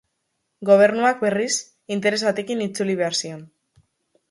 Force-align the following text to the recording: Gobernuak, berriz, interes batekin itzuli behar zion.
Gobernuak, 0.69 1.21
berriz, 1.25 1.59
interes 1.97 2.19
batekin 2.31 2.65
itzuli 2.69 2.99
behar 3.05 3.21
zion. 3.23 3.47